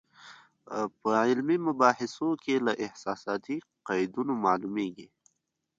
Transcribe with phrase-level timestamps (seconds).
[1.01, 3.57] په علمي مباحثو کې له احساساتي
[3.87, 5.07] قیدونو معلومېږي.